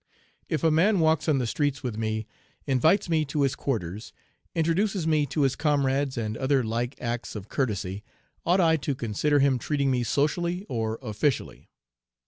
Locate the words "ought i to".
8.43-8.95